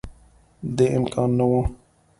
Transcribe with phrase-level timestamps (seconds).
[0.75, 1.61] دې امکان نه وو